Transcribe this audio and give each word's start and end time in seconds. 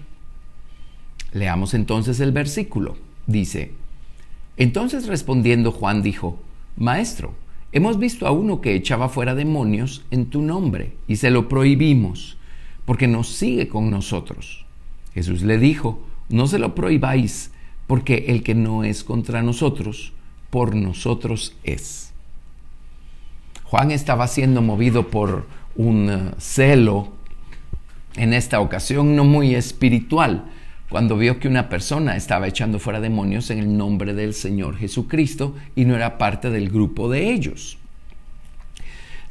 Leamos 1.34 1.74
entonces 1.74 2.18
el 2.20 2.32
versículo. 2.32 2.96
Dice, 3.26 3.74
entonces 4.56 5.06
respondiendo 5.06 5.70
Juan 5.70 6.02
dijo, 6.02 6.40
Maestro, 6.78 7.41
hemos 7.72 7.98
visto 7.98 8.26
a 8.26 8.30
uno 8.30 8.60
que 8.60 8.74
echaba 8.74 9.08
fuera 9.08 9.34
demonios 9.34 10.04
en 10.10 10.26
tu 10.26 10.42
nombre 10.42 10.92
y 11.08 11.16
se 11.16 11.30
lo 11.30 11.48
prohibimos, 11.48 12.36
porque 12.84 13.08
nos 13.08 13.28
sigue 13.28 13.68
con 13.68 13.90
nosotros. 13.90 14.64
Jesús 15.14 15.42
le 15.42 15.58
dijo, 15.58 16.00
no 16.28 16.46
se 16.46 16.58
lo 16.58 16.74
prohibáis, 16.74 17.50
porque 17.86 18.26
el 18.28 18.42
que 18.42 18.54
no 18.54 18.84
es 18.84 19.04
contra 19.04 19.42
nosotros, 19.42 20.12
por 20.50 20.74
nosotros 20.74 21.56
es. 21.64 22.12
Juan 23.64 23.90
estaba 23.90 24.26
siendo 24.28 24.60
movido 24.62 25.08
por 25.08 25.46
un 25.76 26.10
eh, 26.10 26.30
celo 26.38 27.08
en 28.16 28.34
esta 28.34 28.60
ocasión 28.60 29.16
no 29.16 29.24
muy 29.24 29.54
espiritual, 29.54 30.44
cuando 30.92 31.16
vio 31.16 31.38
que 31.38 31.48
una 31.48 31.70
persona 31.70 32.16
estaba 32.16 32.46
echando 32.46 32.78
fuera 32.78 33.00
demonios 33.00 33.48
en 33.48 33.58
el 33.58 33.78
nombre 33.78 34.12
del 34.12 34.34
Señor 34.34 34.76
Jesucristo 34.76 35.56
y 35.74 35.86
no 35.86 35.96
era 35.96 36.18
parte 36.18 36.50
del 36.50 36.68
grupo 36.68 37.08
de 37.08 37.32
ellos. 37.32 37.78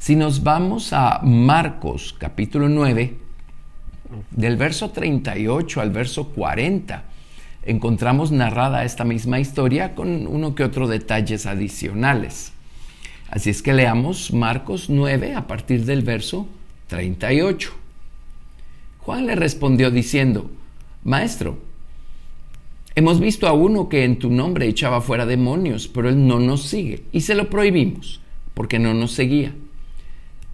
Si 0.00 0.16
nos 0.16 0.42
vamos 0.42 0.92
a 0.92 1.20
Marcos 1.22 2.16
capítulo 2.18 2.68
9, 2.68 3.14
del 4.32 4.56
verso 4.56 4.90
38 4.90 5.80
al 5.80 5.90
verso 5.92 6.30
40, 6.30 7.04
encontramos 7.62 8.32
narrada 8.32 8.84
esta 8.84 9.04
misma 9.04 9.38
historia 9.38 9.94
con 9.94 10.26
uno 10.26 10.56
que 10.56 10.64
otro 10.64 10.88
detalles 10.88 11.46
adicionales. 11.46 12.50
Así 13.30 13.50
es 13.50 13.62
que 13.62 13.72
leamos 13.72 14.32
Marcos 14.32 14.90
9 14.90 15.36
a 15.36 15.46
partir 15.46 15.84
del 15.84 16.02
verso 16.02 16.48
38. 16.88 17.70
Juan 18.98 19.26
le 19.26 19.36
respondió 19.36 19.92
diciendo, 19.92 20.50
Maestro, 21.04 21.58
hemos 22.94 23.18
visto 23.18 23.48
a 23.48 23.52
uno 23.52 23.88
que 23.88 24.04
en 24.04 24.18
tu 24.18 24.30
nombre 24.30 24.66
echaba 24.66 25.00
fuera 25.00 25.26
demonios, 25.26 25.88
pero 25.88 26.08
él 26.08 26.26
no 26.26 26.38
nos 26.38 26.62
sigue 26.62 27.04
y 27.12 27.22
se 27.22 27.34
lo 27.34 27.50
prohibimos 27.50 28.20
porque 28.54 28.78
no 28.78 28.94
nos 28.94 29.12
seguía. 29.12 29.54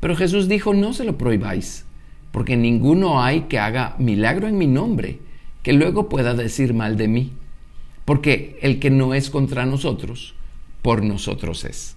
Pero 0.00 0.16
Jesús 0.16 0.48
dijo, 0.48 0.74
no 0.74 0.92
se 0.92 1.04
lo 1.04 1.18
prohibáis, 1.18 1.84
porque 2.30 2.56
ninguno 2.56 3.22
hay 3.22 3.42
que 3.42 3.58
haga 3.58 3.96
milagro 3.98 4.46
en 4.48 4.56
mi 4.56 4.66
nombre, 4.66 5.18
que 5.62 5.72
luego 5.72 6.08
pueda 6.08 6.34
decir 6.34 6.72
mal 6.72 6.96
de 6.96 7.08
mí, 7.08 7.32
porque 8.04 8.58
el 8.62 8.78
que 8.78 8.90
no 8.90 9.12
es 9.14 9.28
contra 9.28 9.66
nosotros, 9.66 10.34
por 10.82 11.02
nosotros 11.02 11.64
es. 11.64 11.96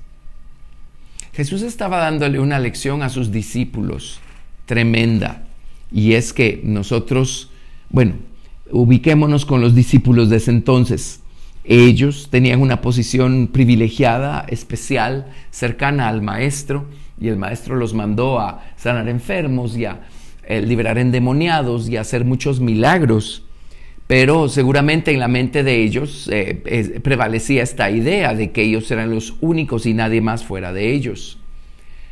Jesús 1.33 1.61
estaba 1.61 1.99
dándole 1.99 2.39
una 2.39 2.59
lección 2.59 3.03
a 3.03 3.09
sus 3.09 3.31
discípulos 3.31 4.19
tremenda, 4.66 5.47
y 5.91 6.13
es 6.13 6.33
que 6.33 6.61
nosotros, 6.63 7.52
bueno, 7.89 8.16
Ubiquémonos 8.72 9.45
con 9.45 9.61
los 9.61 9.75
discípulos 9.75 10.30
de 10.30 10.38
ese 10.38 10.52
entonces. 10.52 11.22
Ellos 11.64 12.30
tenían 12.31 12.61
una 12.61 12.81
posición 12.81 13.50
privilegiada, 13.52 14.45
especial, 14.50 15.28
cercana 15.52 16.08
al 16.08 16.22
maestro, 16.22 16.86
y 17.19 17.28
el 17.28 17.38
maestro 17.38 17.75
los 17.75 17.94
mandó 17.94 18.39
a 18.39 18.63
sanar 18.78 19.08
enfermos 19.08 19.78
y 19.78 19.85
a 19.85 20.01
eh, 20.47 20.62
liberar 20.62 20.97
endemoniados 20.97 21.88
y 21.88 21.97
a 21.97 22.01
hacer 22.01 22.25
muchos 22.25 22.59
milagros. 22.59 23.44
Pero 24.07 24.50
seguramente 24.50 25.12
en 25.12 25.19
la 25.19 25.28
mente 25.28 25.63
de 25.63 25.84
ellos 25.84 26.28
eh, 26.31 27.00
prevalecía 27.03 27.63
esta 27.63 27.91
idea 27.91 28.34
de 28.34 28.51
que 28.51 28.63
ellos 28.63 28.90
eran 28.91 29.12
los 29.12 29.35
únicos 29.40 29.85
y 29.85 29.94
nadie 29.94 30.19
más 30.19 30.44
fuera 30.44 30.73
de 30.73 30.91
ellos. 30.91 31.38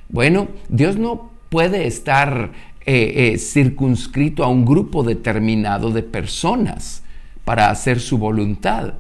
Bueno, 0.10 0.48
Dios 0.70 0.98
no 0.98 1.32
puede 1.50 1.88
estar 1.88 2.52
eh, 2.92 3.34
eh, 3.34 3.38
circunscrito 3.38 4.44
a 4.44 4.48
un 4.48 4.66
grupo 4.66 5.04
determinado 5.04 5.92
de 5.92 6.02
personas 6.02 7.04
para 7.46 7.70
hacer 7.70 8.00
su 8.00 8.18
voluntad. 8.18 8.96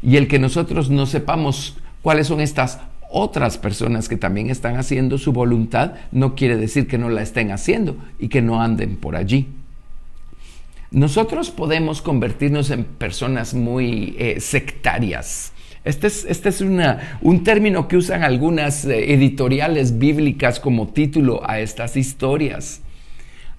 Y 0.00 0.16
el 0.16 0.28
que 0.28 0.38
nosotros 0.38 0.90
no 0.90 1.06
sepamos 1.06 1.76
cuáles 2.02 2.28
son 2.28 2.40
estas 2.40 2.78
otras 3.10 3.58
personas 3.58 4.08
que 4.08 4.16
también 4.16 4.48
están 4.48 4.76
haciendo 4.76 5.18
su 5.18 5.32
voluntad, 5.32 5.94
no 6.12 6.36
quiere 6.36 6.56
decir 6.56 6.86
que 6.86 6.98
no 6.98 7.08
la 7.08 7.20
estén 7.20 7.50
haciendo 7.50 7.96
y 8.20 8.28
que 8.28 8.42
no 8.42 8.62
anden 8.62 8.96
por 8.96 9.16
allí. 9.16 9.48
Nosotros 10.92 11.50
podemos 11.50 12.00
convertirnos 12.00 12.70
en 12.70 12.84
personas 12.84 13.54
muy 13.54 14.14
eh, 14.20 14.38
sectarias. 14.38 15.52
Este 15.84 16.06
es, 16.06 16.24
este 16.26 16.48
es 16.48 16.60
un 16.60 17.42
término 17.42 17.88
que 17.88 17.96
usan 17.96 18.22
algunas 18.22 18.84
editoriales 18.84 19.98
bíblicas 19.98 20.60
como 20.60 20.86
título 20.86 21.42
a 21.44 21.58
estas 21.58 21.96
historias. 21.96 22.82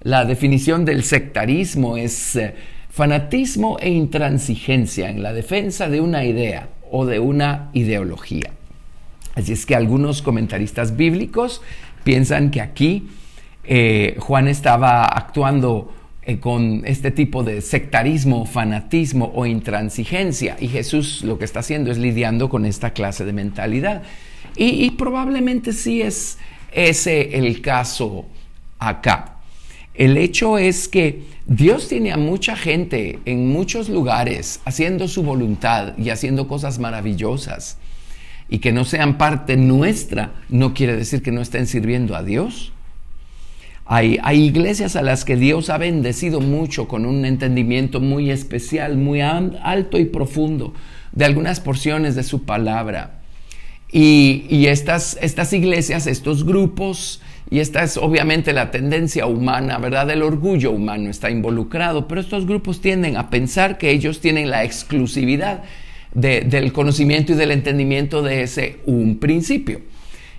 La 0.04 0.26
definición 0.26 0.84
del 0.84 1.02
sectarismo 1.02 1.96
es 1.96 2.36
eh, 2.36 2.54
fanatismo 2.90 3.78
e 3.80 3.88
intransigencia 3.88 5.08
en 5.08 5.22
la 5.22 5.32
defensa 5.32 5.88
de 5.88 6.02
una 6.02 6.26
idea 6.26 6.68
o 6.90 7.06
de 7.06 7.18
una 7.18 7.70
ideología. 7.72 8.50
Así 9.34 9.54
es 9.54 9.64
que 9.64 9.74
algunos 9.74 10.20
comentaristas 10.20 10.98
bíblicos 10.98 11.62
piensan 12.04 12.50
que 12.50 12.60
aquí 12.60 13.08
eh, 13.64 14.16
Juan 14.18 14.46
estaba 14.46 15.06
actuando 15.06 15.94
eh, 16.22 16.38
con 16.38 16.82
este 16.84 17.10
tipo 17.10 17.42
de 17.42 17.62
sectarismo, 17.62 18.44
fanatismo 18.44 19.32
o 19.34 19.46
intransigencia 19.46 20.58
y 20.60 20.68
Jesús 20.68 21.24
lo 21.24 21.38
que 21.38 21.46
está 21.46 21.60
haciendo 21.60 21.90
es 21.90 21.96
lidiando 21.96 22.50
con 22.50 22.66
esta 22.66 22.90
clase 22.90 23.24
de 23.24 23.32
mentalidad. 23.32 24.02
Y, 24.54 24.84
y 24.84 24.90
probablemente 24.90 25.72
sí 25.72 26.02
es 26.02 26.36
ese 26.72 27.38
el 27.38 27.62
caso 27.62 28.26
acá. 28.78 29.33
El 29.94 30.16
hecho 30.16 30.58
es 30.58 30.88
que 30.88 31.22
Dios 31.46 31.88
tiene 31.88 32.12
a 32.12 32.16
mucha 32.16 32.56
gente 32.56 33.20
en 33.24 33.48
muchos 33.48 33.88
lugares 33.88 34.60
haciendo 34.64 35.06
su 35.08 35.22
voluntad 35.22 35.96
y 35.96 36.10
haciendo 36.10 36.48
cosas 36.48 36.78
maravillosas. 36.78 37.78
Y 38.48 38.58
que 38.58 38.72
no 38.72 38.84
sean 38.84 39.16
parte 39.16 39.56
nuestra 39.56 40.32
no 40.48 40.74
quiere 40.74 40.96
decir 40.96 41.22
que 41.22 41.32
no 41.32 41.40
estén 41.40 41.66
sirviendo 41.66 42.16
a 42.16 42.22
Dios. 42.22 42.72
Hay, 43.86 44.18
iglesias 44.32 44.96
a 44.96 45.02
las 45.02 45.26
que 45.26 45.36
Dios 45.36 45.68
ha 45.68 45.76
bendecido 45.76 46.40
mucho 46.40 46.88
con 46.88 47.04
un 47.04 47.26
entendimiento 47.26 48.00
muy 48.00 48.30
especial, 48.30 48.96
muy 48.96 49.20
alto 49.20 49.98
y 49.98 50.06
profundo 50.06 50.72
de 51.12 51.26
algunas 51.26 51.60
porciones 51.60 52.14
de 52.14 52.22
su 52.22 52.44
palabra. 52.44 53.20
Y, 53.92 54.66
estas, 54.66 55.18
iglesias, 55.52 56.06
estos 56.06 56.44
grupos, 56.44 57.20
y 57.50 57.60
esta 57.60 57.82
es 57.82 57.96
obviamente 57.96 58.52
la 58.52 58.70
tendencia 58.70 59.26
humana, 59.26 59.78
¿verdad? 59.78 60.10
El 60.10 60.22
orgullo 60.22 60.70
humano 60.70 61.10
está 61.10 61.30
involucrado, 61.30 62.08
pero 62.08 62.20
estos 62.20 62.46
grupos 62.46 62.80
tienden 62.80 63.16
a 63.16 63.30
pensar 63.30 63.78
que 63.78 63.90
ellos 63.90 64.20
tienen 64.20 64.50
la 64.50 64.64
exclusividad 64.64 65.62
del 66.14 66.72
conocimiento 66.72 67.32
y 67.32 67.36
del 67.36 67.50
entendimiento 67.50 68.22
de 68.22 68.42
ese 68.42 68.78
un 68.86 69.18
principio. 69.18 69.82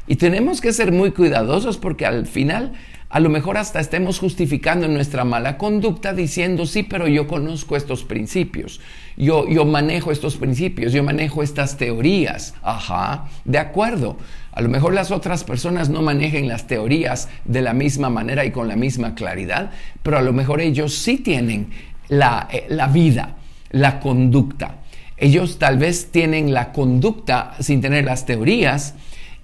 Y 0.08 0.16
tenemos 0.16 0.62
que 0.62 0.74
ser 0.74 0.92
muy 0.92 1.12
cuidadosos 1.12 1.78
porque 1.78 2.06
al 2.06 2.26
final 2.26 2.74
a 3.16 3.22
lo 3.22 3.30
mejor 3.30 3.58
hasta 3.58 3.80
estemos 3.80 4.20
justificando 4.20 4.90
nuestra 4.90 5.24
mala 5.24 5.58
conducta 5.58 6.12
diciendo, 6.12 6.66
sí, 6.66 6.84
pero 6.84 7.08
yo 7.08 7.28
conozco 7.28 7.78
estos 7.78 8.04
principios, 8.04 8.82
yo, 9.16 9.48
yo 9.48 9.64
manejo 9.64 10.12
estos 10.12 10.36
principios, 10.36 10.92
yo 10.92 11.02
manejo 11.02 11.42
estas 11.42 11.78
teorías. 11.78 12.56
Ajá, 12.62 13.30
de 13.46 13.58
acuerdo. 13.58 14.18
A 14.52 14.62
lo 14.62 14.68
mejor 14.68 14.94
las 14.94 15.12
otras 15.12 15.46
personas 15.46 15.88
no 15.88 16.02
manejen 16.02 16.50
las 16.50 16.68
teorías 16.68 17.30
de 17.46 17.62
la 17.62 17.74
misma 17.74 18.10
manera 18.10 18.44
y 18.44 18.52
con 18.52 18.68
la 18.68 18.76
misma 18.76 19.16
claridad, 19.16 19.72
pero 20.04 20.18
a 20.18 20.22
lo 20.22 20.34
mejor 20.34 20.60
ellos 20.60 20.94
sí 20.94 21.16
tienen 21.16 21.70
la, 22.10 22.50
eh, 22.52 22.66
la 22.68 22.88
vida, 22.88 23.38
la 23.70 24.02
conducta. 24.02 24.80
Ellos 25.16 25.58
tal 25.58 25.78
vez 25.78 26.12
tienen 26.12 26.54
la 26.54 26.74
conducta 26.74 27.54
sin 27.62 27.80
tener 27.80 28.04
las 28.04 28.26
teorías, 28.26 28.94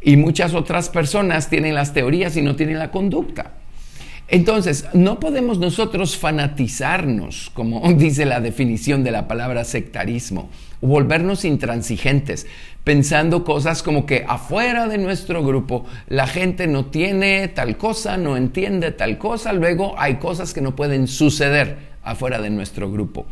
y 0.01 0.17
muchas 0.17 0.55
otras 0.55 0.89
personas 0.89 1.47
tienen 1.47 1.75
las 1.75 1.93
teorías 1.93 2.35
y 2.35 2.41
no 2.41 2.55
tienen 2.55 2.79
la 2.79 2.89
conducta. 2.89 3.60
Entonces, 4.31 4.85
no 4.93 5.19
podemos 5.19 5.59
nosotros 5.59 6.15
fanatizarnos, 6.15 7.51
como 7.53 7.81
dice 7.97 8.25
la 8.25 8.39
definición 8.39 9.03
de 9.03 9.11
la 9.11 9.27
palabra 9.27 9.65
sectarismo, 9.65 10.49
o 10.79 10.87
volvernos 10.87 11.43
intransigentes, 11.43 12.47
pensando 12.85 13.43
cosas 13.43 13.83
como 13.83 14.05
que 14.05 14.23
afuera 14.25 14.87
de 14.87 14.97
nuestro 14.97 15.43
grupo 15.43 15.85
la 16.07 16.27
gente 16.27 16.65
no 16.67 16.85
tiene 16.85 17.49
tal 17.49 17.75
cosa, 17.75 18.15
no 18.15 18.37
entiende 18.37 18.93
tal 18.93 19.17
cosa, 19.17 19.51
luego 19.51 19.95
hay 19.99 20.15
cosas 20.15 20.53
que 20.53 20.61
no 20.61 20.77
pueden 20.77 21.09
suceder 21.09 21.91
afuera 22.01 22.41
de 22.41 22.51
nuestro 22.51 22.89
grupo. 22.89 23.25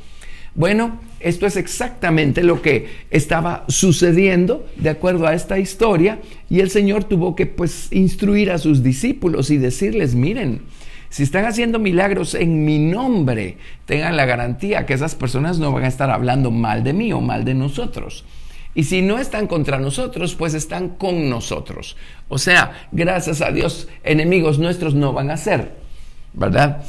Bueno, 0.53 0.99
esto 1.21 1.45
es 1.45 1.55
exactamente 1.55 2.43
lo 2.43 2.61
que 2.61 2.89
estaba 3.09 3.63
sucediendo 3.69 4.67
de 4.75 4.89
acuerdo 4.89 5.27
a 5.27 5.33
esta 5.33 5.59
historia 5.59 6.19
y 6.49 6.59
el 6.59 6.69
Señor 6.69 7.05
tuvo 7.05 7.37
que 7.37 7.45
pues 7.45 7.87
instruir 7.91 8.51
a 8.51 8.57
sus 8.57 8.83
discípulos 8.83 9.49
y 9.49 9.57
decirles, 9.57 10.13
miren, 10.15 10.63
si 11.09 11.23
están 11.23 11.45
haciendo 11.45 11.79
milagros 11.79 12.35
en 12.35 12.65
mi 12.65 12.77
nombre, 12.77 13.57
tengan 13.85 14.15
la 14.15 14.25
garantía 14.25 14.85
que 14.85 14.93
esas 14.93 15.15
personas 15.15 15.57
no 15.57 15.71
van 15.71 15.83
a 15.83 15.87
estar 15.87 16.09
hablando 16.11 16.51
mal 16.51 16.83
de 16.83 16.93
mí 16.93 17.11
o 17.11 17.19
mal 17.19 17.45
de 17.45 17.55
nosotros. 17.55 18.25
Y 18.75 18.83
si 18.83 19.01
no 19.01 19.17
están 19.17 19.47
contra 19.47 19.79
nosotros, 19.79 20.35
pues 20.35 20.53
están 20.53 20.89
con 20.89 21.29
nosotros. 21.29 21.97
O 22.27 22.37
sea, 22.37 22.87
gracias 22.91 23.41
a 23.41 23.51
Dios, 23.51 23.87
enemigos 24.03 24.59
nuestros 24.59 24.93
no 24.93 25.11
van 25.11 25.31
a 25.31 25.37
ser, 25.37 25.75
¿verdad? 26.33 26.83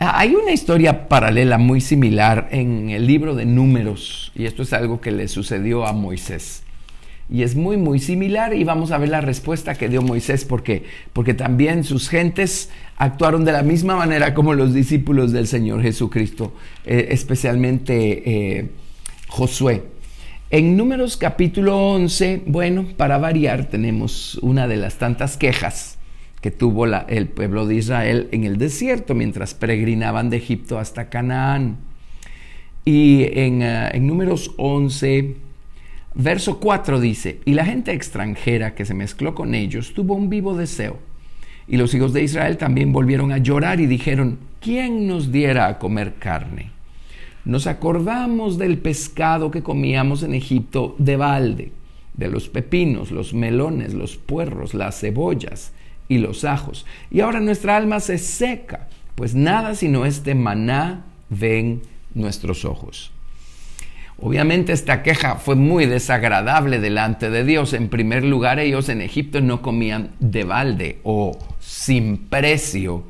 Ah, 0.00 0.18
hay 0.18 0.34
una 0.34 0.50
historia 0.50 1.06
paralela 1.06 1.58
muy 1.58 1.80
similar 1.80 2.48
en 2.50 2.90
el 2.90 3.06
libro 3.06 3.36
de 3.36 3.46
números, 3.46 4.32
y 4.34 4.46
esto 4.46 4.64
es 4.64 4.72
algo 4.72 5.00
que 5.00 5.12
le 5.12 5.28
sucedió 5.28 5.86
a 5.86 5.92
Moisés. 5.92 6.64
Y 7.30 7.42
es 7.42 7.54
muy, 7.56 7.76
muy 7.76 7.98
similar 7.98 8.54
y 8.54 8.64
vamos 8.64 8.90
a 8.90 8.98
ver 8.98 9.08
la 9.08 9.20
respuesta 9.20 9.74
que 9.74 9.88
dio 9.88 10.02
Moisés 10.02 10.44
porque, 10.44 10.84
porque 11.12 11.34
también 11.34 11.84
sus 11.84 12.08
gentes 12.08 12.70
actuaron 12.96 13.44
de 13.44 13.52
la 13.52 13.62
misma 13.62 13.96
manera 13.96 14.34
como 14.34 14.54
los 14.54 14.74
discípulos 14.74 15.32
del 15.32 15.46
Señor 15.46 15.82
Jesucristo, 15.82 16.52
eh, 16.84 17.08
especialmente 17.10 18.58
eh, 18.58 18.70
Josué. 19.28 19.82
En 20.50 20.76
Números 20.76 21.16
capítulo 21.16 21.78
11, 21.92 22.42
bueno, 22.44 22.86
para 22.98 23.16
variar, 23.16 23.70
tenemos 23.70 24.34
una 24.42 24.68
de 24.68 24.76
las 24.76 24.98
tantas 24.98 25.38
quejas 25.38 25.96
que 26.42 26.50
tuvo 26.50 26.84
el 26.86 27.28
pueblo 27.28 27.66
de 27.66 27.76
Israel 27.76 28.28
en 28.32 28.44
el 28.44 28.58
desierto 28.58 29.14
mientras 29.14 29.54
peregrinaban 29.54 30.28
de 30.28 30.36
Egipto 30.36 30.78
hasta 30.78 31.08
Canaán. 31.08 31.78
Y 32.84 33.22
en, 33.32 33.62
eh, 33.62 33.90
en 33.94 34.06
Números 34.06 34.50
11, 34.58 35.36
verso 36.14 36.60
4 36.60 37.00
dice, 37.00 37.40
y 37.44 37.54
la 37.54 37.64
gente 37.64 37.92
extranjera 37.92 38.74
que 38.74 38.84
se 38.84 38.94
mezcló 38.94 39.34
con 39.34 39.54
ellos 39.54 39.94
tuvo 39.94 40.14
un 40.14 40.28
vivo 40.28 40.56
deseo. 40.56 40.98
Y 41.68 41.76
los 41.76 41.94
hijos 41.94 42.12
de 42.12 42.22
Israel 42.22 42.58
también 42.58 42.92
volvieron 42.92 43.32
a 43.32 43.38
llorar 43.38 43.80
y 43.80 43.86
dijeron, 43.86 44.38
¿quién 44.60 45.06
nos 45.06 45.32
diera 45.32 45.68
a 45.68 45.78
comer 45.78 46.14
carne? 46.18 46.70
Nos 47.44 47.66
acordamos 47.66 48.58
del 48.58 48.78
pescado 48.78 49.50
que 49.50 49.62
comíamos 49.62 50.22
en 50.22 50.34
Egipto 50.34 50.94
de 50.98 51.16
balde, 51.16 51.72
de 52.14 52.28
los 52.28 52.48
pepinos, 52.48 53.10
los 53.10 53.34
melones, 53.34 53.94
los 53.94 54.16
puerros, 54.16 54.74
las 54.74 55.00
cebollas 55.00 55.72
y 56.08 56.18
los 56.18 56.44
ajos. 56.44 56.86
Y 57.10 57.20
ahora 57.20 57.40
nuestra 57.40 57.76
alma 57.76 58.00
se 58.00 58.18
seca, 58.18 58.88
pues 59.14 59.34
nada 59.34 59.74
sino 59.74 60.04
este 60.04 60.34
maná 60.34 61.04
ven 61.30 61.82
nuestros 62.14 62.64
ojos. 62.64 63.12
Obviamente 64.18 64.72
esta 64.72 65.02
queja 65.02 65.36
fue 65.36 65.56
muy 65.56 65.86
desagradable 65.86 66.78
delante 66.78 67.30
de 67.30 67.44
Dios. 67.44 67.72
En 67.72 67.88
primer 67.88 68.24
lugar, 68.24 68.58
ellos 68.58 68.88
en 68.88 69.00
Egipto 69.00 69.40
no 69.40 69.62
comían 69.62 70.10
de 70.20 70.44
balde 70.44 70.98
o 71.02 71.38
sin 71.58 72.18
precio 72.18 73.04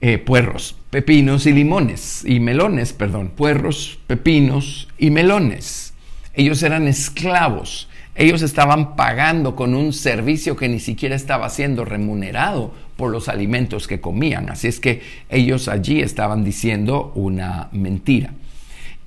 eh, 0.00 0.18
puerros, 0.18 0.76
pepinos 0.90 1.46
y 1.46 1.52
limones, 1.52 2.24
y 2.24 2.40
melones, 2.40 2.92
perdón, 2.92 3.28
puerros, 3.36 3.98
pepinos 4.06 4.88
y 4.98 5.10
melones. 5.10 5.94
Ellos 6.34 6.62
eran 6.62 6.88
esclavos 6.88 7.88
ellos 8.20 8.42
estaban 8.42 8.96
pagando 8.96 9.56
con 9.56 9.74
un 9.74 9.92
servicio 9.94 10.54
que 10.54 10.68
ni 10.68 10.78
siquiera 10.80 11.14
estaba 11.14 11.48
siendo 11.48 11.86
remunerado 11.86 12.74
por 12.96 13.10
los 13.10 13.28
alimentos 13.28 13.86
que 13.86 14.02
comían. 14.02 14.50
Así 14.50 14.68
es 14.68 14.78
que 14.78 15.00
ellos 15.30 15.68
allí 15.68 16.00
estaban 16.00 16.44
diciendo 16.44 17.12
una 17.14 17.68
mentira. 17.72 18.34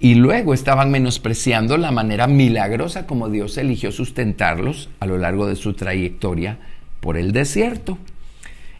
Y 0.03 0.15
luego 0.15 0.53
estaban 0.53 0.91
menospreciando 0.91 1.77
la 1.77 1.89
manera 1.89 2.27
milagrosa 2.27 3.07
como 3.07 3.29
Dios 3.29 3.57
eligió 3.57 3.89
sustentarlos 3.93 4.89
a 4.99 5.05
lo 5.05 5.17
largo 5.17 5.47
de 5.47 5.55
su 5.55 5.75
trayectoria 5.75 6.59
por 6.99 7.15
el 7.15 7.31
desierto. 7.31 7.97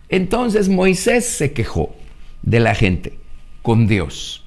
Entonces 0.10 0.68
Moisés 0.68 1.26
se 1.26 1.54
quejó 1.54 1.96
de 2.42 2.60
la 2.60 2.76
gente 2.76 3.14
con 3.62 3.88
Dios. 3.88 4.46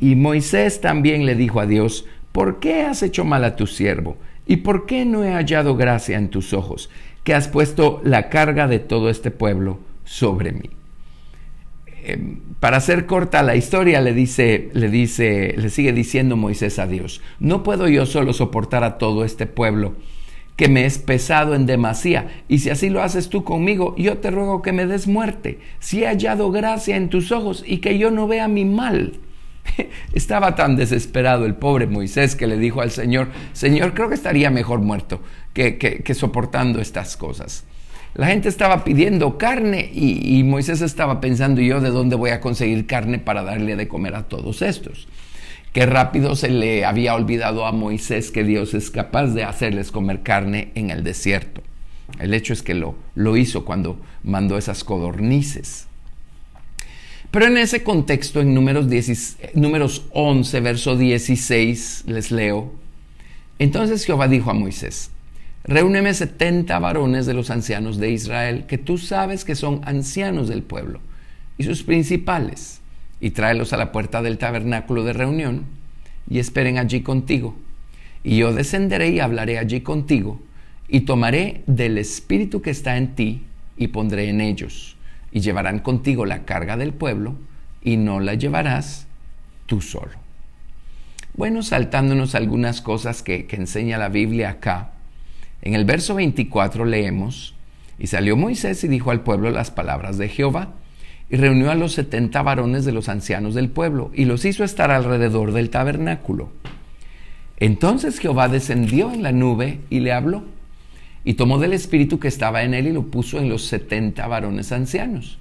Y 0.00 0.16
Moisés 0.16 0.80
también 0.80 1.26
le 1.26 1.36
dijo 1.36 1.60
a 1.60 1.66
Dios, 1.66 2.06
¿por 2.32 2.58
qué 2.58 2.82
has 2.82 3.04
hecho 3.04 3.24
mal 3.24 3.44
a 3.44 3.54
tu 3.54 3.68
siervo? 3.68 4.16
¿Y 4.48 4.56
por 4.56 4.84
qué 4.86 5.04
no 5.04 5.22
he 5.22 5.30
hallado 5.32 5.76
gracia 5.76 6.18
en 6.18 6.30
tus 6.30 6.52
ojos, 6.52 6.90
que 7.22 7.34
has 7.34 7.46
puesto 7.46 8.00
la 8.02 8.30
carga 8.30 8.66
de 8.66 8.80
todo 8.80 9.10
este 9.10 9.30
pueblo 9.30 9.78
sobre 10.04 10.50
mí? 10.50 10.70
Em, 12.08 12.38
para 12.60 12.76
hacer 12.76 13.06
corta 13.06 13.42
la 13.42 13.56
historia, 13.56 14.00
le 14.00 14.14
dice, 14.14 14.70
le 14.72 14.88
dice, 14.88 15.54
le 15.56 15.70
sigue 15.70 15.92
diciendo 15.92 16.36
Moisés 16.36 16.78
a 16.78 16.86
Dios: 16.86 17.20
No 17.40 17.62
puedo 17.62 17.88
yo 17.88 18.06
solo 18.06 18.32
soportar 18.32 18.84
a 18.84 18.96
todo 18.96 19.24
este 19.24 19.46
pueblo 19.46 19.94
que 20.54 20.68
me 20.68 20.86
es 20.86 20.98
pesado 20.98 21.54
en 21.54 21.66
demasía, 21.66 22.28
y 22.48 22.60
si 22.60 22.70
así 22.70 22.88
lo 22.88 23.02
haces 23.02 23.28
tú 23.28 23.44
conmigo, 23.44 23.94
yo 23.98 24.18
te 24.18 24.30
ruego 24.30 24.62
que 24.62 24.72
me 24.72 24.86
des 24.86 25.06
muerte, 25.06 25.58
si 25.80 26.02
he 26.02 26.06
hallado 26.06 26.50
gracia 26.50 26.96
en 26.96 27.10
tus 27.10 27.30
ojos 27.30 27.62
y 27.66 27.78
que 27.78 27.98
yo 27.98 28.10
no 28.10 28.26
vea 28.26 28.48
mi 28.48 28.64
mal. 28.64 29.20
Estaba 30.14 30.54
tan 30.54 30.76
desesperado 30.76 31.44
el 31.44 31.56
pobre 31.56 31.86
Moisés 31.86 32.36
que 32.36 32.46
le 32.46 32.56
dijo 32.56 32.80
al 32.80 32.90
Señor, 32.90 33.28
Señor, 33.52 33.94
creo 33.94 34.08
que 34.08 34.14
estaría 34.14 34.50
mejor 34.50 34.80
muerto 34.80 35.20
que, 35.52 36.02
soportando 36.14 36.80
estas 36.80 37.16
cosas. 37.16 37.64
La 38.16 38.28
gente 38.28 38.48
estaba 38.48 38.82
pidiendo 38.82 39.36
carne 39.36 39.90
y, 39.92 40.42
Moisés 40.42 40.80
estaba 40.80 41.20
pensando 41.20 41.60
yo 41.60 41.82
de 41.82 41.90
dónde 41.90 42.16
voy 42.16 42.30
a 42.30 42.40
conseguir 42.40 42.86
carne 42.86 43.18
para 43.18 43.42
darle 43.42 43.76
de 43.76 43.88
comer 43.88 44.14
a 44.14 44.22
todos 44.22 44.62
estos. 44.62 45.06
Qué 45.74 45.84
rápido 45.84 46.34
se 46.34 46.48
le 46.48 46.86
había 46.86 47.14
olvidado 47.14 47.66
a 47.66 47.72
Moisés 47.72 48.30
que 48.30 48.42
Dios 48.42 48.72
es 48.72 48.90
capaz 48.90 49.26
de 49.26 49.44
hacerles 49.44 49.92
comer 49.92 50.22
carne 50.22 50.70
en 50.74 50.90
el 50.90 51.04
desierto. 51.04 51.62
El 52.18 52.32
hecho 52.32 52.54
es 52.54 52.62
que 52.62 52.72
lo, 52.72 52.94
lo 53.14 53.36
hizo 53.36 53.66
cuando 53.66 54.00
mandó 54.24 54.56
esas 54.56 54.82
codornices. 54.82 55.86
Pero 57.30 57.48
en 57.48 57.58
ese 57.58 57.82
contexto, 57.82 58.40
en 58.40 58.54
números, 58.54 58.86
números 59.52 60.06
11, 60.12 60.60
verso 60.60 60.96
16, 60.96 62.04
les 62.06 62.30
leo. 62.30 62.72
Entonces 63.58 64.06
Jehová 64.06 64.26
dijo 64.26 64.50
a 64.50 64.54
Moisés, 64.54 65.10
Reúneme 65.66 66.14
setenta 66.14 66.78
varones 66.78 67.26
de 67.26 67.34
los 67.34 67.50
ancianos 67.50 67.98
de 67.98 68.10
Israel, 68.10 68.64
que 68.66 68.78
tú 68.78 68.98
sabes 68.98 69.44
que 69.44 69.54
son 69.54 69.80
ancianos 69.84 70.48
del 70.48 70.62
pueblo, 70.62 71.00
y 71.58 71.64
sus 71.64 71.82
principales, 71.82 72.80
y 73.20 73.30
tráelos 73.30 73.72
a 73.72 73.76
la 73.76 73.92
puerta 73.92 74.22
del 74.22 74.38
tabernáculo 74.38 75.04
de 75.04 75.12
reunión, 75.12 75.64
y 76.28 76.38
esperen 76.38 76.78
allí 76.78 77.02
contigo. 77.02 77.56
Y 78.22 78.38
yo 78.38 78.52
descenderé 78.52 79.10
y 79.10 79.20
hablaré 79.20 79.58
allí 79.58 79.80
contigo, 79.80 80.40
y 80.88 81.00
tomaré 81.00 81.62
del 81.66 81.98
espíritu 81.98 82.62
que 82.62 82.70
está 82.70 82.96
en 82.96 83.14
ti, 83.14 83.42
y 83.76 83.88
pondré 83.88 84.28
en 84.28 84.40
ellos 84.40 84.96
y 85.36 85.40
llevarán 85.40 85.80
contigo 85.80 86.24
la 86.24 86.44
carga 86.44 86.76
del 86.76 86.92
pueblo 86.92 87.34
y 87.82 87.96
no 87.96 88.20
la 88.20 88.34
llevarás 88.34 89.06
tú 89.66 89.80
solo. 89.80 90.12
Bueno, 91.34 91.62
saltándonos 91.62 92.34
algunas 92.34 92.80
cosas 92.80 93.22
que, 93.22 93.46
enseña 93.50 93.98
la 93.98 94.08
Biblia 94.08 94.50
acá, 94.50 94.92
en 95.66 95.74
el 95.74 95.84
verso 95.84 96.14
24 96.14 96.84
leemos, 96.84 97.54
y 97.98 98.06
salió 98.06 98.36
Moisés 98.36 98.84
y 98.84 98.88
dijo 98.88 99.10
al 99.10 99.22
pueblo 99.22 99.50
las 99.50 99.72
palabras 99.72 100.16
de 100.16 100.28
Jehová, 100.28 100.74
y 101.28 101.36
reunió 101.36 101.72
a 101.72 101.74
los 101.74 101.92
setenta 101.92 102.42
varones 102.42 102.84
de 102.84 102.92
los 102.92 103.08
ancianos 103.08 103.54
del 103.54 103.68
pueblo, 103.68 104.12
y 104.14 104.26
los 104.26 104.44
hizo 104.44 104.62
estar 104.62 104.92
alrededor 104.92 105.52
del 105.52 105.70
tabernáculo. 105.70 106.50
Entonces 107.56 108.20
Jehová 108.20 108.48
descendió 108.48 109.12
en 109.12 109.24
la 109.24 109.32
nube 109.32 109.80
y 109.90 109.98
le 110.00 110.12
habló 110.12 110.44
y 111.24 111.34
tomó 111.34 111.58
del 111.58 111.72
espíritu 111.72 112.20
que 112.20 112.28
estaba 112.28 112.62
en 112.62 112.72
él 112.72 112.86
y 112.86 112.92
lo 112.92 113.10
puso 113.10 113.38
en 113.38 113.48
los 113.48 113.64
setenta 113.64 114.28
varones 114.28 114.70
ancianos. 114.70 115.38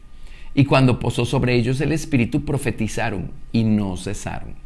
Y 0.56 0.66
cuando 0.66 0.98
posó 1.00 1.26
sobre 1.26 1.54
ellos 1.54 1.80
el 1.82 1.92
espíritu, 1.92 2.46
profetizaron 2.46 3.30
y 3.52 3.64
no 3.64 3.96
cesaron. 3.96 4.65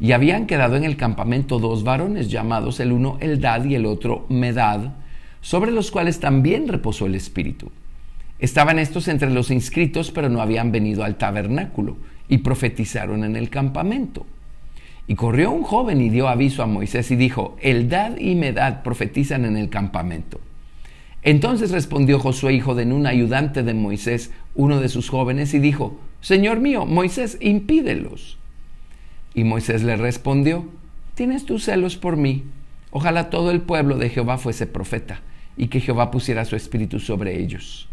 Y 0.00 0.12
habían 0.12 0.46
quedado 0.46 0.76
en 0.76 0.84
el 0.84 0.96
campamento 0.96 1.58
dos 1.58 1.84
varones, 1.84 2.30
llamados 2.30 2.80
el 2.80 2.92
uno 2.92 3.18
Eldad 3.20 3.64
y 3.64 3.74
el 3.74 3.86
otro 3.86 4.26
Medad, 4.28 4.92
sobre 5.40 5.70
los 5.70 5.90
cuales 5.90 6.20
también 6.20 6.68
reposó 6.68 7.06
el 7.06 7.14
espíritu. 7.14 7.70
Estaban 8.38 8.78
estos 8.78 9.08
entre 9.08 9.30
los 9.30 9.50
inscritos, 9.50 10.10
pero 10.10 10.28
no 10.28 10.40
habían 10.40 10.72
venido 10.72 11.04
al 11.04 11.16
tabernáculo, 11.16 11.96
y 12.28 12.38
profetizaron 12.38 13.24
en 13.24 13.36
el 13.36 13.50
campamento. 13.50 14.26
Y 15.06 15.14
corrió 15.14 15.50
un 15.50 15.62
joven 15.62 16.00
y 16.00 16.08
dio 16.08 16.28
aviso 16.28 16.62
a 16.62 16.66
Moisés 16.66 17.10
y 17.10 17.16
dijo, 17.16 17.56
Eldad 17.60 18.16
y 18.18 18.34
Medad 18.34 18.82
profetizan 18.82 19.44
en 19.44 19.56
el 19.56 19.68
campamento. 19.68 20.40
Entonces 21.22 21.70
respondió 21.70 22.18
Josué, 22.18 22.54
hijo 22.54 22.74
de 22.74 22.86
Nun, 22.86 23.06
ayudante 23.06 23.62
de 23.62 23.74
Moisés, 23.74 24.30
uno 24.54 24.80
de 24.80 24.88
sus 24.88 25.08
jóvenes, 25.08 25.54
y 25.54 25.58
dijo, 25.58 25.98
Señor 26.20 26.60
mío, 26.60 26.86
Moisés, 26.86 27.38
impídelos. 27.40 28.38
Y 29.34 29.44
Moisés 29.44 29.82
le 29.82 29.96
respondió, 29.96 30.68
¿tienes 31.14 31.44
tus 31.44 31.64
celos 31.64 31.96
por 31.96 32.16
mí? 32.16 32.44
Ojalá 32.90 33.30
todo 33.30 33.50
el 33.50 33.60
pueblo 33.60 33.98
de 33.98 34.08
Jehová 34.08 34.38
fuese 34.38 34.66
profeta, 34.66 35.20
y 35.56 35.66
que 35.66 35.80
Jehová 35.80 36.10
pusiera 36.10 36.44
su 36.44 36.54
espíritu 36.54 37.00
sobre 37.00 37.40
ellos. 37.40 37.88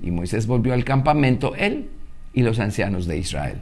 Y 0.00 0.10
Moisés 0.12 0.46
volvió 0.46 0.72
al 0.72 0.84
campamento, 0.84 1.54
él 1.56 1.88
y 2.32 2.42
los 2.42 2.60
ancianos 2.60 3.06
de 3.06 3.18
Israel. 3.18 3.58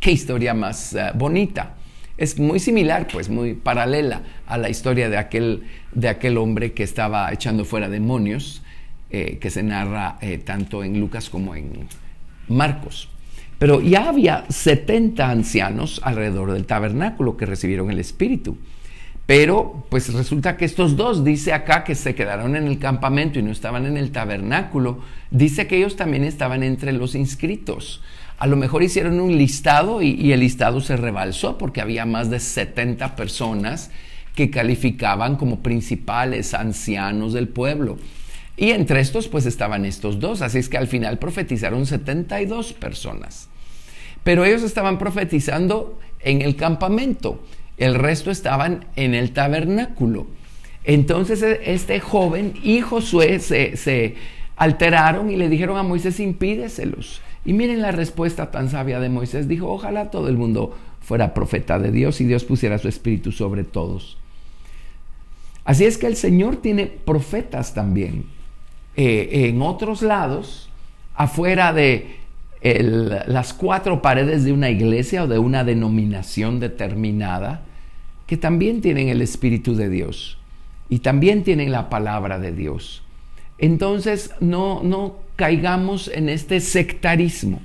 qué 0.00 0.10
historia 0.10 0.52
más 0.54 0.94
eh, 0.94 1.12
bonita. 1.14 1.74
Es 2.16 2.38
muy 2.38 2.58
similar, 2.58 3.06
pues 3.12 3.28
muy 3.28 3.54
paralela 3.54 4.22
a 4.46 4.58
la 4.58 4.68
historia 4.68 5.08
de 5.08 5.16
aquel, 5.16 5.64
de 5.92 6.08
aquel 6.08 6.38
hombre 6.38 6.72
que 6.72 6.82
estaba 6.82 7.32
echando 7.32 7.64
fuera 7.64 7.88
demonios, 7.88 8.62
eh, 9.10 9.38
que 9.38 9.50
se 9.50 9.62
narra 9.62 10.18
eh, 10.20 10.38
tanto 10.38 10.82
en 10.82 10.98
Lucas 10.98 11.30
como 11.30 11.54
en 11.54 11.86
Marcos. 12.48 13.11
Pero 13.62 13.80
ya 13.80 14.08
había 14.08 14.44
70 14.48 15.30
ancianos 15.30 16.00
alrededor 16.02 16.50
del 16.50 16.66
tabernáculo 16.66 17.36
que 17.36 17.46
recibieron 17.46 17.92
el 17.92 18.00
Espíritu. 18.00 18.56
Pero 19.24 19.86
pues 19.88 20.12
resulta 20.12 20.56
que 20.56 20.64
estos 20.64 20.96
dos, 20.96 21.22
dice 21.22 21.52
acá 21.52 21.84
que 21.84 21.94
se 21.94 22.16
quedaron 22.16 22.56
en 22.56 22.66
el 22.66 22.80
campamento 22.80 23.38
y 23.38 23.42
no 23.44 23.52
estaban 23.52 23.86
en 23.86 23.96
el 23.96 24.10
tabernáculo, 24.10 24.98
dice 25.30 25.68
que 25.68 25.76
ellos 25.76 25.94
también 25.94 26.24
estaban 26.24 26.64
entre 26.64 26.92
los 26.92 27.14
inscritos. 27.14 28.02
A 28.36 28.48
lo 28.48 28.56
mejor 28.56 28.82
hicieron 28.82 29.20
un 29.20 29.38
listado 29.38 30.02
y, 30.02 30.32
el 30.32 30.40
listado 30.40 30.80
se 30.80 30.96
rebalsó 30.96 31.56
porque 31.56 31.80
había 31.80 32.04
más 32.04 32.30
de 32.30 32.40
70 32.40 33.14
personas 33.14 33.92
que 34.34 34.50
calificaban 34.50 35.36
como 35.36 35.60
principales 35.60 36.52
ancianos 36.52 37.32
del 37.32 37.46
pueblo. 37.46 37.96
Y 38.56 38.70
entre 38.70 38.98
estos 38.98 39.28
pues 39.28 39.46
estaban 39.46 39.84
estos 39.84 40.18
dos, 40.18 40.42
así 40.42 40.58
es 40.58 40.68
que 40.68 40.78
al 40.78 40.88
final 40.88 41.20
profetizaron 41.20 41.86
72 41.86 42.72
personas. 42.72 43.51
Pero 44.24 44.44
ellos 44.44 44.62
estaban 44.62 44.98
profetizando 44.98 45.98
en 46.20 46.42
el 46.42 46.56
campamento, 46.56 47.42
el 47.76 47.94
resto 47.94 48.30
estaban 48.30 48.86
en 48.96 49.14
el 49.14 49.32
tabernáculo. 49.32 50.26
Entonces 50.84 51.42
e, 51.42 51.72
este 51.72 52.00
joven 52.00 52.54
y 52.62 52.80
Josué 52.80 53.38
se, 53.40 54.14
alteraron 54.56 55.30
y 55.30 55.36
le 55.36 55.48
dijeron 55.48 55.76
a 55.76 55.82
Moisés, 55.82 56.20
impídeselos. 56.20 57.20
Y 57.44 57.52
miren 57.52 57.82
la 57.82 57.90
respuesta 57.90 58.50
tan 58.50 58.70
sabia 58.70 59.00
de 59.00 59.08
Moisés. 59.08 59.48
Dijo, 59.48 59.68
ojalá 59.68 60.10
todo 60.10 60.28
el 60.28 60.36
mundo 60.36 60.76
fuera 61.00 61.34
profeta 61.34 61.78
de 61.78 61.90
Dios 61.90 62.20
y 62.20 62.24
Dios 62.24 62.44
pusiera 62.44 62.78
su 62.78 62.88
espíritu 62.88 63.32
sobre 63.32 63.64
todos. 63.64 64.16
Así 65.64 65.84
es 65.84 65.98
que 65.98 66.06
el 66.06 66.16
Señor 66.16 66.56
tiene 66.56 66.86
profetas 66.86 67.74
también 67.74 68.24
eh, 68.96 69.48
en 69.48 69.62
otros 69.62 70.02
lados, 70.02 70.68
afuera 71.14 71.72
de 71.72 72.21
las 72.62 73.52
cuatro 73.52 74.02
paredes 74.02 74.44
de 74.44 74.52
una 74.52 74.70
iglesia 74.70 75.24
o 75.24 75.26
de 75.26 75.38
una 75.38 75.64
denominación 75.64 76.60
determinada, 76.60 77.62
que 78.26 78.36
también 78.36 78.80
tienen 78.80 79.08
el 79.08 79.20
Espíritu 79.20 79.74
de 79.74 79.88
Dios 79.88 80.38
y 80.88 81.00
también 81.00 81.42
tienen 81.42 81.72
la 81.72 81.88
palabra 81.90 82.38
de 82.38 82.52
Dios. 82.52 83.02
Entonces, 83.58 84.30
no, 84.40 84.82
no 84.82 85.16
caigamos 85.36 86.08
en 86.08 86.28
este 86.28 86.60
sectarismo. 86.60 87.60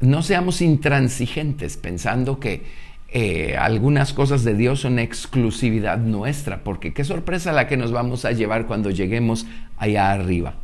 No 0.00 0.22
seamos 0.22 0.62
intransigentes 0.62 1.76
pensando 1.76 2.38
que 2.38 2.62
eh, 3.10 3.56
algunas 3.58 4.12
cosas 4.12 4.44
de 4.44 4.54
Dios 4.54 4.80
son 4.80 4.98
exclusividad 4.98 5.98
nuestra, 5.98 6.62
porque 6.62 6.92
qué 6.92 7.04
sorpresa 7.04 7.52
la 7.52 7.66
que 7.66 7.76
nos 7.76 7.90
vamos 7.90 8.24
a 8.24 8.32
llevar 8.32 8.66
cuando 8.66 8.90
lleguemos 8.90 9.46
allá 9.76 10.12
arriba. 10.12 10.54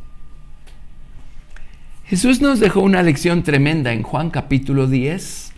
Jesús 2.07 2.39
nos 2.39 2.59
dejó 2.59 2.81
una 2.81 3.01
lección 3.01 3.41
tremenda 3.41 3.91
en 3.91 4.03
Juan 4.03 4.29
capítulo 4.29 4.85
10. 4.85 5.53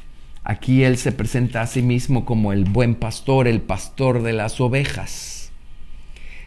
Aquí 0.45 0.85
Él 0.85 0.95
se 0.95 1.11
presenta 1.11 1.61
a 1.61 1.67
sí 1.67 1.81
mismo 1.81 2.23
como 2.23 2.53
el 2.53 2.63
buen 2.63 2.95
pastor, 2.95 3.49
el 3.49 3.59
pastor 3.59 4.23
de 4.23 4.31
las 4.31 4.61
ovejas. 4.61 5.51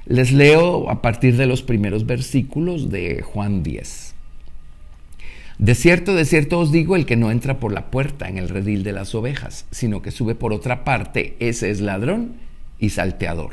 Les 0.07 0.33
leo 0.33 0.89
a 0.89 1.03
partir 1.03 1.37
de 1.37 1.45
los 1.45 1.61
primeros 1.61 2.07
versículos 2.07 2.91
de 2.91 3.21
Juan 3.21 3.63
10. 3.63 4.15
De 5.59 5.75
cierto, 5.75 6.15
de 6.15 6.25
cierto 6.25 6.61
os 6.61 6.73
digo, 6.73 6.97
el 6.97 7.05
que 7.05 7.17
no 7.17 7.31
entra 7.31 7.61
por 7.61 7.71
la 7.71 7.91
puerta 7.91 8.27
en 8.27 8.39
el 8.39 8.49
redil 8.49 8.83
de 8.83 8.93
las 8.93 9.15
ovejas, 9.15 9.67
sino 9.71 10.01
que 10.01 10.13
sube 10.13 10.35
por 10.35 10.55
otra 10.55 10.83
parte, 10.83 11.37
ese 11.41 11.71
es 11.71 11.83
ladrón 11.83 12.37
y 12.79 12.89
salteador. 12.89 13.51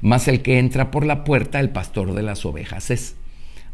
Mas 0.00 0.28
el 0.28 0.42
que 0.42 0.60
entra 0.60 0.92
por 0.92 1.04
la 1.04 1.24
puerta, 1.24 1.58
el 1.58 1.70
pastor 1.70 2.14
de 2.14 2.22
las 2.22 2.46
ovejas 2.46 2.92
es. 2.92 3.16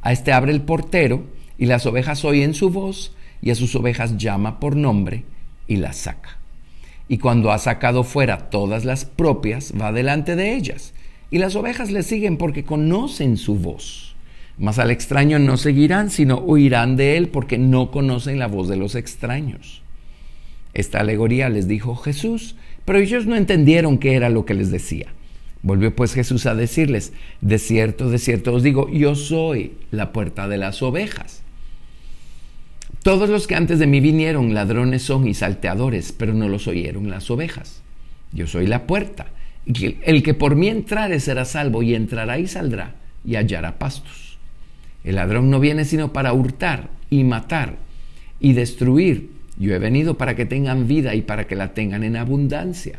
A 0.00 0.12
este 0.12 0.32
abre 0.32 0.52
el 0.52 0.62
portero, 0.62 1.36
y 1.58 1.66
las 1.66 1.84
ovejas 1.84 2.24
oyen 2.24 2.54
su 2.54 2.70
voz, 2.70 3.12
y 3.42 3.50
a 3.50 3.54
sus 3.54 3.74
ovejas 3.74 4.16
llama 4.16 4.60
por 4.60 4.76
nombre, 4.76 5.24
y 5.66 5.76
las 5.76 5.96
saca. 5.96 6.38
Y 7.08 7.18
cuando 7.18 7.52
ha 7.52 7.58
sacado 7.58 8.04
fuera 8.04 8.50
todas 8.50 8.84
las 8.84 9.04
propias, 9.04 9.74
va 9.78 9.92
delante 9.92 10.36
de 10.36 10.54
ellas, 10.54 10.94
y 11.30 11.38
las 11.38 11.56
ovejas 11.56 11.90
le 11.90 12.02
siguen 12.02 12.36
porque 12.36 12.64
conocen 12.64 13.36
su 13.36 13.56
voz 13.56 14.08
mas 14.58 14.78
al 14.78 14.90
extraño 14.90 15.38
no 15.38 15.56
seguirán, 15.56 16.10
sino 16.10 16.38
huirán 16.38 16.96
de 16.96 17.16
él 17.16 17.28
porque 17.28 17.58
no 17.58 17.90
conocen 17.90 18.38
la 18.38 18.48
voz 18.48 18.68
de 18.68 18.76
los 18.76 18.94
extraños. 18.94 19.82
Esta 20.74 21.00
alegoría 21.00 21.48
les 21.48 21.68
dijo 21.68 21.94
Jesús, 21.94 22.56
pero 22.84 22.98
ellos 22.98 23.26
no 23.26 23.36
entendieron 23.36 23.98
qué 23.98 24.14
era 24.14 24.28
lo 24.28 24.44
que 24.44 24.54
les 24.54 24.70
decía. 24.70 25.06
Volvió 25.62 25.94
pues 25.94 26.12
Jesús 26.12 26.46
a 26.46 26.54
decirles, 26.54 27.12
de 27.40 27.58
cierto, 27.58 28.10
de 28.10 28.18
cierto 28.18 28.52
os 28.54 28.62
digo, 28.62 28.88
yo 28.90 29.14
soy 29.14 29.72
la 29.90 30.12
puerta 30.12 30.48
de 30.48 30.58
las 30.58 30.82
ovejas. 30.82 31.42
Todos 33.08 33.30
los 33.30 33.46
que 33.46 33.54
antes 33.54 33.78
de 33.78 33.86
mí 33.86 34.00
vinieron 34.00 34.52
ladrones 34.52 35.00
son 35.00 35.26
y 35.26 35.32
salteadores, 35.32 36.12
pero 36.12 36.34
no 36.34 36.46
los 36.46 36.68
oyeron 36.68 37.08
las 37.08 37.30
ovejas. 37.30 37.80
Yo 38.32 38.46
soy 38.46 38.66
la 38.66 38.86
puerta. 38.86 39.28
El 39.64 40.22
que 40.22 40.34
por 40.34 40.56
mí 40.56 40.68
entrare 40.68 41.18
será 41.18 41.46
salvo 41.46 41.82
y 41.82 41.94
entrará 41.94 42.38
y 42.38 42.46
saldrá 42.46 42.96
y 43.24 43.36
hallará 43.36 43.78
pastos. 43.78 44.36
El 45.04 45.14
ladrón 45.14 45.48
no 45.48 45.58
viene 45.58 45.86
sino 45.86 46.12
para 46.12 46.34
hurtar 46.34 46.90
y 47.08 47.24
matar 47.24 47.76
y 48.40 48.52
destruir. 48.52 49.30
Yo 49.56 49.74
he 49.74 49.78
venido 49.78 50.18
para 50.18 50.36
que 50.36 50.44
tengan 50.44 50.86
vida 50.86 51.14
y 51.14 51.22
para 51.22 51.46
que 51.46 51.56
la 51.56 51.72
tengan 51.72 52.02
en 52.02 52.14
abundancia. 52.14 52.98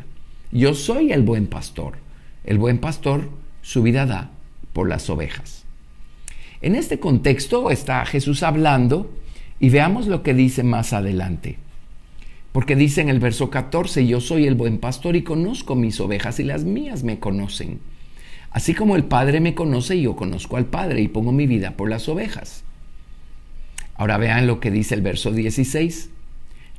Yo 0.50 0.74
soy 0.74 1.12
el 1.12 1.22
buen 1.22 1.46
pastor. 1.46 1.98
El 2.42 2.58
buen 2.58 2.78
pastor 2.78 3.30
su 3.62 3.84
vida 3.84 4.06
da 4.06 4.32
por 4.72 4.88
las 4.88 5.08
ovejas. 5.08 5.66
En 6.62 6.74
este 6.74 6.98
contexto 6.98 7.70
está 7.70 8.04
Jesús 8.06 8.42
hablando 8.42 9.20
y 9.60 9.70
veamos 9.70 10.06
lo 10.06 10.22
que 10.22 10.34
dice 10.34 10.62
más 10.64 10.92
adelante. 10.92 11.58
Porque 12.50 12.74
dice 12.74 13.00
en 13.00 13.08
el 13.08 13.20
verso 13.20 13.50
14, 13.50 14.06
yo 14.06 14.20
soy 14.20 14.46
el 14.46 14.56
buen 14.56 14.78
pastor 14.78 15.14
y 15.14 15.22
conozco 15.22 15.76
mis 15.76 16.00
ovejas 16.00 16.40
y 16.40 16.44
las 16.44 16.64
mías 16.64 17.04
me 17.04 17.20
conocen 17.20 17.78
Así 18.50 18.74
como 18.74 18.96
el 18.96 19.04
Padre 19.04 19.40
me 19.40 19.54
conoce, 19.54 20.00
yo 20.00 20.16
conozco 20.16 20.56
al 20.56 20.66
Padre 20.66 21.00
y 21.00 21.08
pongo 21.08 21.30
mi 21.30 21.46
vida 21.46 21.72
por 21.76 21.88
las 21.88 22.08
ovejas. 22.08 22.64
Ahora 23.94 24.18
vean 24.18 24.46
lo 24.46 24.58
que 24.58 24.70
dice 24.70 24.94
el 24.94 25.02
verso 25.02 25.30
16. 25.30 26.10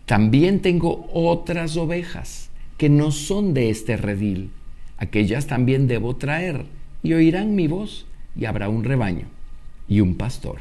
También 0.05 0.61
tengo 0.61 1.09
otras 1.13 1.77
ovejas 1.77 2.49
que 2.77 2.89
no 2.89 3.11
son 3.11 3.53
de 3.53 3.69
este 3.69 3.95
redil. 3.95 4.51
Aquellas 4.97 5.47
también 5.47 5.87
debo 5.87 6.17
traer 6.17 6.65
y 7.03 7.13
oirán 7.13 7.55
mi 7.55 7.67
voz 7.67 8.05
y 8.35 8.45
habrá 8.45 8.67
un 8.67 8.83
rebaño 8.83 9.27
y 9.87 10.01
un 10.01 10.15
pastor. 10.15 10.57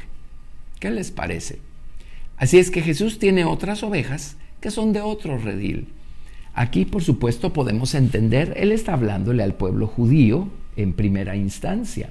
¿Qué 0.79 0.91
les 0.91 1.11
parece? 1.11 1.59
Así 2.41 2.57
es 2.57 2.71
que 2.71 2.81
Jesús 2.81 3.19
tiene 3.19 3.45
otras 3.45 3.83
ovejas 3.83 4.35
que 4.61 4.71
son 4.71 4.93
de 4.93 5.01
otro 5.01 5.37
redil. 5.37 5.89
Aquí, 6.55 6.85
por 6.85 7.03
supuesto, 7.03 7.53
podemos 7.53 7.93
entender, 7.93 8.55
Él 8.57 8.71
está 8.71 8.93
hablándole 8.93 9.43
al 9.43 9.53
pueblo 9.53 9.85
judío 9.85 10.47
en 10.75 10.93
primera 10.93 11.35
instancia. 11.35 12.09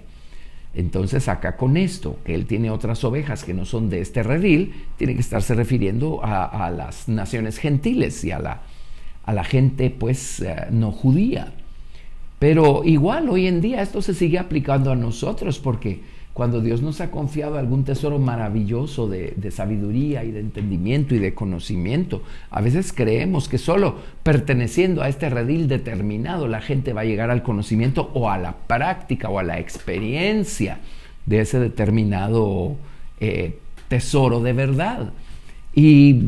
Entonces 0.72 1.26
acá 1.26 1.56
con 1.56 1.76
esto, 1.76 2.20
que 2.24 2.36
él 2.36 2.46
tiene 2.46 2.70
otras 2.70 3.02
ovejas 3.02 3.42
que 3.42 3.54
no 3.54 3.64
son 3.64 3.90
de 3.90 4.02
este 4.02 4.22
redil, 4.22 4.72
tiene 4.96 5.16
que 5.16 5.20
estarse 5.20 5.52
refiriendo 5.56 6.20
a, 6.22 6.70
las 6.70 7.08
naciones 7.08 7.58
gentiles 7.58 8.22
y 8.22 8.30
a 8.30 8.38
la, 8.38 8.60
a 9.24 9.32
la 9.32 9.42
gente 9.42 9.90
pues 9.90 10.42
eh, 10.42 10.68
no 10.70 10.92
judía. 10.92 11.54
Pero 12.38 12.82
igual 12.84 13.28
hoy 13.30 13.48
en 13.48 13.60
día 13.60 13.82
esto 13.82 14.00
se 14.00 14.14
sigue 14.14 14.38
aplicando 14.38 14.92
a 14.92 14.96
nosotros 14.96 15.58
porque 15.58 16.02
cuando 16.32 16.60
Dios 16.60 16.80
nos 16.80 17.00
ha 17.00 17.10
confiado 17.10 17.58
algún 17.58 17.84
tesoro 17.84 18.18
maravilloso 18.18 19.08
de, 19.08 19.50
sabiduría 19.50 20.24
y 20.24 20.30
de 20.30 20.40
entendimiento 20.40 21.14
y 21.14 21.18
de 21.18 21.34
conocimiento, 21.34 22.22
a 22.50 22.60
veces 22.60 22.92
creemos 22.92 23.48
que 23.48 23.58
solo 23.58 23.96
perteneciendo 24.22 25.02
a 25.02 25.08
este 25.08 25.28
redil 25.28 25.66
determinado 25.68 26.46
la 26.46 26.60
gente 26.60 26.92
va 26.92 27.02
a 27.02 27.04
llegar 27.04 27.30
al 27.30 27.42
conocimiento 27.42 28.10
o 28.14 28.30
a 28.30 28.38
la 28.38 28.52
práctica 28.52 29.28
o 29.28 29.38
a 29.38 29.42
la 29.42 29.58
experiencia 29.58 30.78
de 31.26 31.40
ese 31.40 31.58
determinado 31.58 32.76
eh, 33.18 33.58
tesoro 33.88 34.40
de 34.40 34.52
verdad. 34.52 35.12
Y 35.74 36.20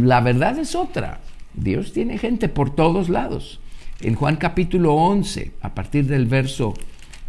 la 0.00 0.20
verdad 0.20 0.58
es 0.58 0.74
otra. 0.74 1.20
Dios 1.54 1.92
tiene 1.92 2.18
gente 2.18 2.48
por 2.48 2.74
todos 2.74 3.08
lados. 3.08 3.60
En 4.00 4.14
Juan 4.14 4.36
capítulo 4.36 4.94
11, 4.94 5.52
a 5.62 5.74
partir 5.74 6.06
del 6.06 6.26
verso 6.26 6.74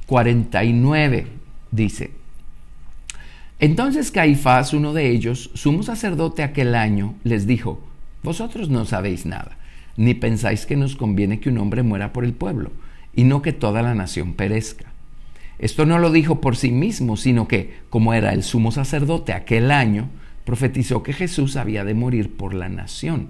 49, 0.08 1.37
dice, 1.72 2.12
entonces 3.60 4.12
Caifás, 4.12 4.74
uno 4.74 4.94
de 4.94 5.10
ellos, 5.10 5.50
sumo 5.56 5.82
sacerdote 5.82 6.44
aquel 6.44 6.76
año, 6.76 7.16
les 7.24 7.48
dijo, 7.48 7.82
vosotros 8.22 8.70
no 8.70 8.86
sabéis 8.86 9.26
nada, 9.26 9.58
ni 9.96 10.14
pensáis 10.14 10.68
que 10.68 10.76
nos 10.76 10.96
conviene 10.96 11.40
que 11.40 11.50
un 11.50 11.58
hombre 11.58 11.82
muera 11.82 12.14
por 12.14 12.24
el 12.24 12.34
pueblo, 12.34 12.72
y 13.16 13.24
no 13.24 13.42
que 13.42 13.54
toda 13.54 13.82
la 13.82 13.96
nación 13.96 14.34
perezca. 14.34 14.86
Esto 15.58 15.88
no 15.88 15.98
lo 15.98 16.12
dijo 16.12 16.40
por 16.40 16.56
sí 16.56 16.72
mismo, 16.72 17.18
sino 17.18 17.48
que, 17.48 17.80
como 17.90 18.14
era 18.14 18.32
el 18.32 18.44
sumo 18.44 18.72
sacerdote 18.72 19.34
aquel 19.34 19.72
año, 19.72 20.08
profetizó 20.46 21.02
que 21.02 21.14
Jesús 21.14 21.56
había 21.56 21.84
de 21.84 21.96
morir 21.96 22.38
por 22.38 22.54
la 22.54 22.70
nación. 22.70 23.30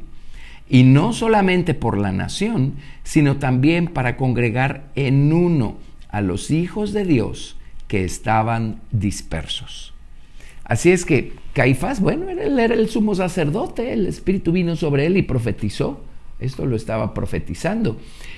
y 0.69 0.83
no 0.83 1.13
solamente 1.13 1.73
por 1.73 1.97
la 1.97 2.11
nación, 2.11 2.73
sino 3.03 3.37
también 3.37 3.87
para 3.87 4.17
congregar 4.17 4.89
en 4.95 5.31
uno 5.31 5.77
a 6.09 6.19
los 6.19 6.51
hijos 6.51 6.91
de 6.91 7.05
Dios 7.05 7.56
que 7.87 8.03
estaban 8.03 8.81
dispersos. 8.91 9.93
Así 10.63 10.91
es 10.91 11.05
que 11.05 11.33
Caifás, 11.53 12.01
bueno, 12.01 12.29
él 12.29 12.59
era 12.59 12.75
el 12.75 12.89
sumo 12.89 13.15
sacerdote, 13.15 13.93
el 13.93 14.05
Espíritu 14.05 14.51
vino 14.51 14.75
sobre 14.75 15.05
él 15.05 15.17
y 15.17 15.21
profetizó. 15.21 16.01
Esto 16.39 16.65
lo 16.65 16.75
estaba 16.75 17.13
profetizando. 17.13 17.97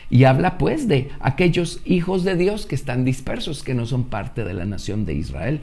Y 0.10 0.24
habla 0.24 0.58
pues 0.58 0.88
de 0.88 1.10
aquellos 1.20 1.82
hijos 1.86 2.24
de 2.24 2.36
Dios 2.36 2.66
que 2.66 2.76
están 2.76 3.04
dispersos, 3.04 3.64
que 3.64 3.74
no 3.74 3.86
son 3.86 4.06
parte 4.06 4.46
de 4.46 4.54
la 4.54 4.66
nación 4.66 5.06
de 5.06 5.16
Israel. 5.16 5.60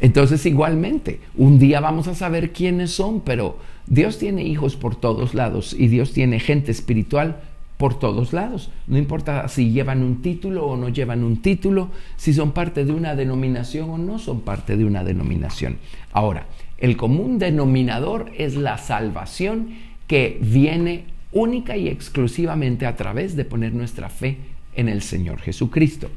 Entonces 0.00 0.46
igualmente, 0.46 1.20
un 1.36 1.58
día 1.58 1.80
vamos 1.80 2.08
a 2.08 2.14
saber 2.14 2.52
quiénes 2.52 2.92
son, 2.92 3.20
pero 3.20 3.58
Dios 3.86 4.18
tiene 4.18 4.44
hijos 4.44 4.76
por 4.76 4.96
todos 4.96 5.34
lados 5.34 5.74
y 5.78 5.88
Dios 5.88 6.12
tiene 6.12 6.40
gente 6.40 6.70
espiritual 6.70 7.42
por 7.80 7.98
todos 7.98 8.34
lados. 8.34 8.70
No 8.86 8.98
importa 8.98 9.48
si 9.48 9.70
llevan 9.70 10.02
un 10.02 10.20
título 10.20 10.66
o 10.66 10.76
no 10.76 10.90
llevan 10.90 11.24
un 11.24 11.40
título, 11.40 11.88
si 12.18 12.34
son 12.34 12.52
parte 12.52 12.84
de 12.84 12.92
una 12.92 13.14
denominación 13.14 13.88
o 13.88 13.96
no 13.96 14.18
son 14.18 14.42
parte 14.42 14.76
de 14.76 14.84
una 14.84 15.02
denominación. 15.02 15.78
Ahora, 16.12 16.46
el 16.76 16.98
común 16.98 17.38
denominador 17.38 18.32
es 18.36 18.54
la 18.54 18.76
salvación 18.76 19.70
que 20.06 20.38
viene 20.42 21.06
única 21.32 21.78
y 21.78 21.88
exclusivamente 21.88 22.84
a 22.84 22.96
través 22.96 23.34
de 23.34 23.46
poner 23.46 23.72
nuestra 23.72 24.10
fe 24.10 24.36
en 24.74 24.90
el 24.90 25.00
Señor 25.00 25.40
Jesucristo. 25.40 26.10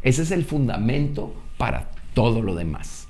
Ese 0.00 0.22
es 0.22 0.30
el 0.30 0.46
fundamento 0.46 1.34
para 1.58 1.90
todo 2.14 2.40
lo 2.40 2.54
demás. 2.54 3.08